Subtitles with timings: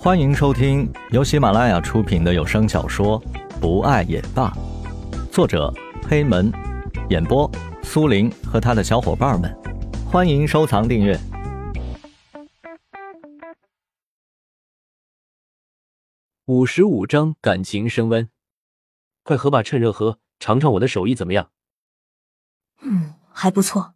[0.00, 3.20] 欢迎收听由喜马拉雅出品的有声小说
[3.60, 4.48] 《不爱也罢》，
[5.32, 5.74] 作者
[6.08, 6.52] 黑门，
[7.10, 7.50] 演播
[7.82, 9.52] 苏林和他的小伙伴们。
[10.06, 11.18] 欢迎收藏订阅。
[16.46, 18.30] 五十五章感情升温，
[19.24, 21.50] 快喝吧，趁热喝，尝尝我的手艺怎么样？
[22.82, 23.94] 嗯，还不错。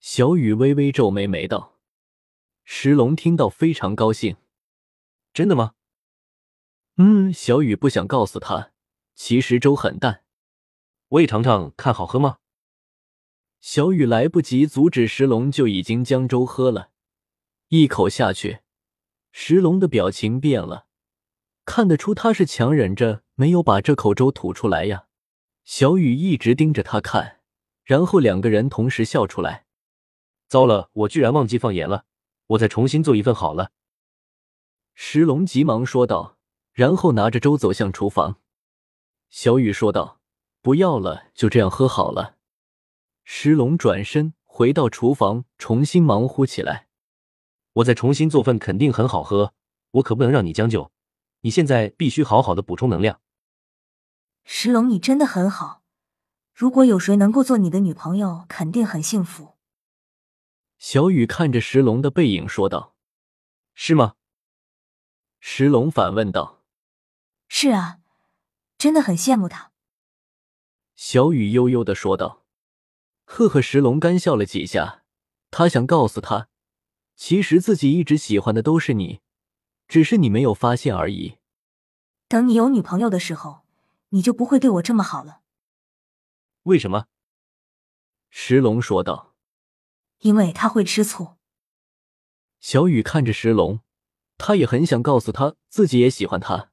[0.00, 1.72] 小雨微微皱眉眉道
[2.62, 4.36] ：“石龙听到非常高兴。”
[5.36, 5.72] 真的吗？
[6.96, 8.72] 嗯，小雨不想告诉他，
[9.14, 10.22] 其实粥很淡。
[11.08, 12.38] 我也尝尝看好喝吗？
[13.60, 16.88] 小雨来不及阻止石龙，就已经将粥喝了
[17.68, 18.60] 一口下去。
[19.30, 20.86] 石龙的表情变了，
[21.66, 25.08] 看得出他是强忍着没有把这口粥吐出来呀。
[25.64, 27.40] 小雨一直盯着他看，
[27.84, 29.66] 然后两个人同时笑出来。
[30.48, 32.06] 糟了，我居然忘记放盐了，
[32.46, 33.72] 我再重新做一份好了。
[35.08, 36.36] 石龙急忙说道，
[36.72, 38.40] 然后拿着粥走向厨房。
[39.30, 40.20] 小雨说道
[40.60, 42.38] ：“不要了，就这样喝好了。”
[43.22, 46.88] 石龙转身回到厨房，重新忙乎起来。
[47.74, 49.54] 我再重新做份，肯定很好喝。
[49.92, 50.90] 我可不能让你将就，
[51.42, 53.20] 你现在必须好好的补充能量。
[54.42, 55.84] 石龙，你真的很好。
[56.52, 59.54] 如果有谁能够做你的女朋友，肯定很幸福。
[60.78, 62.96] 小雨看着石龙的背影说道
[63.72, 64.14] ：“是吗？”
[65.48, 66.60] 石龙反问道
[67.46, 68.00] ：“是啊，
[68.76, 69.70] 真的很羡慕他。”
[70.96, 72.44] 小雨悠悠的说道
[73.24, 75.04] ：“呵呵。”石龙干笑了几下，
[75.52, 76.48] 他想告诉他，
[77.14, 79.20] 其实自己一直喜欢的都是你，
[79.86, 81.38] 只是你没有发现而已。
[82.26, 83.64] 等你有女朋友的时候，
[84.08, 85.42] 你就不会对我这么好了。
[86.64, 87.06] 为什么？
[88.30, 89.36] 石龙说道
[90.18, 91.36] ：“因为他会吃醋。”
[92.58, 93.85] 小雨看着石龙。
[94.38, 96.70] 他也很想告诉他自己也喜欢他，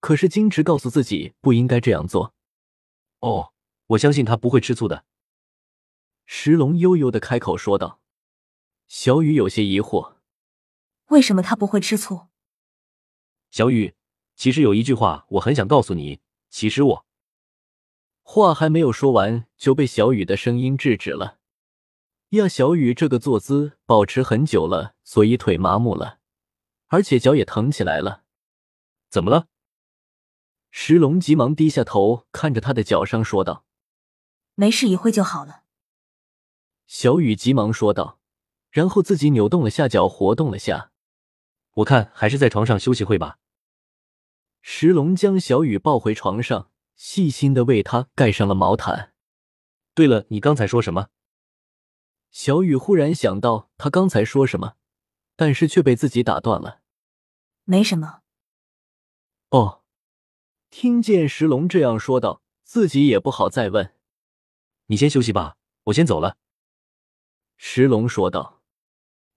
[0.00, 2.34] 可是矜持告诉自己不应该这样做。
[3.20, 3.52] 哦，
[3.86, 5.04] 我相信他不会吃醋的。
[6.26, 8.00] 石龙悠悠的开口说道。
[8.86, 10.14] 小雨有些疑惑：
[11.08, 12.28] 为什么他不会吃醋？
[13.50, 13.94] 小雨，
[14.34, 16.20] 其实有一句话我很想告诉你。
[16.50, 17.06] 其实我……
[18.22, 21.38] 话还没有说完，就被小雨的声音制止了。
[22.30, 26.17] 呀，小雨这个坐姿保持很久了，所以腿麻木了。
[26.88, 28.24] 而且脚也疼起来了，
[29.10, 29.48] 怎么了？
[30.70, 33.66] 石龙急忙低下头看着他的脚伤，说道
[34.56, 35.64] ：“没事，一会就好了。”
[36.86, 38.18] 小雨急忙说道，
[38.70, 40.90] 然后自己扭动了下脚，活动了下。
[41.74, 43.38] 我看还是在床上休息会吧。
[44.62, 49.12] 石龙将小雨抱回床上，细心的为他盖上了毛毯。
[49.92, 51.08] 对了，你刚才说什么？
[52.30, 54.76] 小雨忽然想到他刚才说什么。
[55.40, 56.77] 但是却被自己打断了。
[57.70, 58.22] 没什么。
[59.50, 59.82] 哦，
[60.70, 63.94] 听见石龙这样说道，自己也不好再问。
[64.86, 66.38] 你先休息吧，我先走了。
[67.58, 68.62] 石龙说道。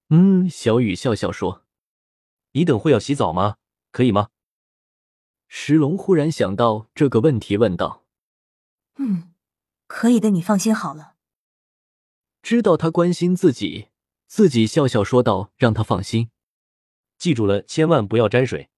[0.07, 1.65] 嗯，小雨笑笑说
[2.53, 3.57] ：“你等会要洗澡吗？
[3.91, 4.29] 可以吗？”
[5.49, 8.05] 石龙忽然想到这个问题，问道
[8.95, 9.33] ：“嗯，
[9.87, 11.15] 可以的，你放心好了。”
[12.41, 13.89] 知道他关心自己。
[14.25, 16.30] 自己笑笑说道：“让他放心，
[17.21, 18.71] 记住了，千万不要沾水。”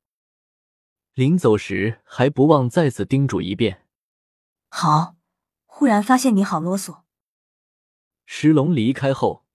[1.15, 3.85] 临走时还不忘再次叮嘱一遍。
[4.67, 5.15] 好，
[5.65, 7.03] 忽然发现你好啰嗦。
[8.25, 9.45] 石龙离开后，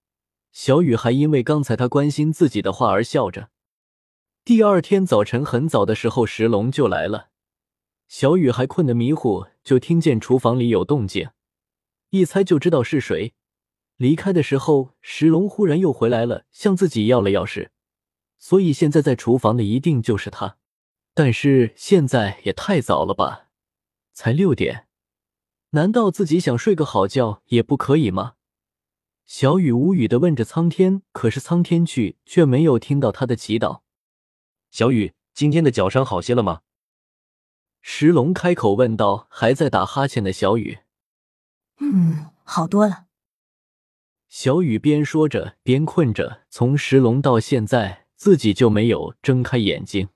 [0.53, 3.51] 小雨还因为刚才他关心自己的话而笑着。
[4.43, 7.29] 第二天早晨很早的时候，石龙就来了。
[8.07, 11.29] 小雨还困得迷糊，就听见厨房里有动静，
[12.09, 13.35] 一猜就知道是谁。
[13.97, 17.69] 离开的时候，石龙忽然又回来了，向自己要了钥匙，
[18.39, 20.57] 所以现在在厨房的一定就是他。
[21.15, 23.49] 但是现在也太早了吧，
[24.13, 24.87] 才六点，
[25.71, 28.35] 难道自己想睡个好觉也不可以吗？
[29.27, 33.81] 小雨无语的问着苍天，可是苍天去却没有听到他的祈祷。
[34.71, 36.63] 小雨，今天的脚伤好些了吗？
[37.81, 39.27] 石龙开口问道。
[39.31, 40.79] 还在打哈欠的小雨，
[41.79, 43.07] 嗯，好多了。
[44.29, 50.09] 小雨边说着边困着，从石龙到现在自己就没有睁开眼睛。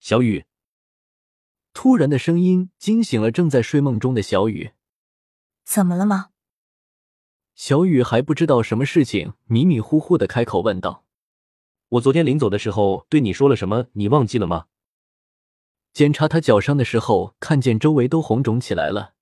[0.00, 0.46] 小雨，
[1.74, 4.72] 突然的声音惊醒了正在睡梦中的小雨。
[5.62, 6.30] 怎么了吗？
[7.54, 11.04] 小雨还不知道什么事情，迷迷糊糊的开口问道
[11.90, 13.88] ：“我昨天临走的时候对你说了什么？
[13.92, 14.68] 你忘记了吗？”
[15.92, 19.12] 检查他脚伤的时候，看见周围都红肿起来了。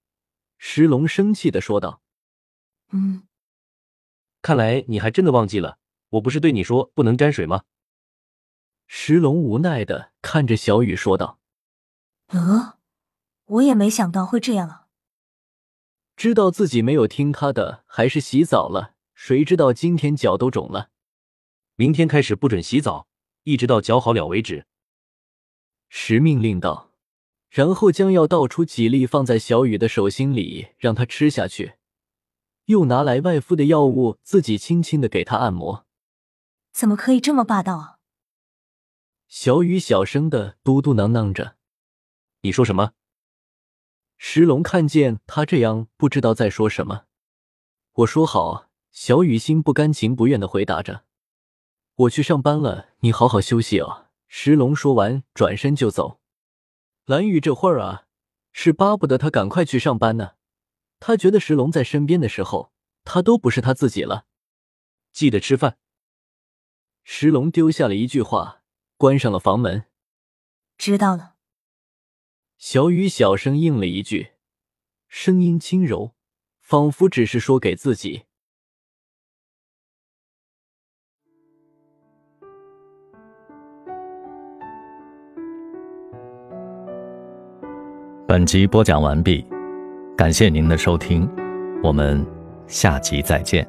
[0.58, 2.02] 石龙生气的说道
[2.94, 3.24] ：“嗯。”
[4.40, 5.78] 看来你还真的忘记了，
[6.10, 7.64] 我不是对你说不能沾水吗？
[8.92, 11.38] 石龙无奈的看着小雨说道
[12.34, 12.76] ：“呃，
[13.44, 14.88] 我也没想到会这样啊。
[16.16, 18.96] 知道自己没有听他的，还是洗澡了。
[19.14, 20.90] 谁知道今天脚都肿了。
[21.76, 23.06] 明天开始不准洗澡，
[23.44, 24.66] 一直到脚好了为止。”
[25.88, 26.90] 石命令道，
[27.48, 31.74] 然后将药倒出几粒放在小雨的手心里，让他吃下去。
[32.64, 35.86] 又拿来外敷的药物，自己轻轻的给他按摩。
[36.72, 37.98] 怎么可以这么霸道啊？
[39.30, 41.56] 小雨小声的嘟嘟囔囔着
[42.42, 42.94] ：“你说什么？”
[44.18, 47.04] 石龙看见他这样，不知道在说什么。
[47.92, 48.68] 我说好。
[48.90, 51.04] 小雨心不甘情不愿的回答着
[51.94, 56.20] ：“我去上班了，你好好休息哦。”石龙说完，转身就走。
[57.04, 58.06] 蓝雨这会儿啊，
[58.50, 60.32] 是巴不得他赶快去上班呢。
[60.98, 62.72] 他觉得石龙在身边的时候，
[63.04, 64.26] 他都不是他自己了。
[65.12, 65.78] 记得吃饭。
[67.04, 68.59] 石龙丢下了一句话，
[69.00, 69.84] 关上了房门。
[70.76, 71.36] 知道了。
[72.58, 74.32] 小雨小声应了一句，
[75.08, 76.12] 声音轻柔，
[76.60, 78.24] 仿佛只是说给自己。
[88.28, 89.42] 本集播讲完毕。
[90.14, 91.26] 感谢您的收听，
[91.82, 92.22] 我们
[92.66, 93.66] 下集再见。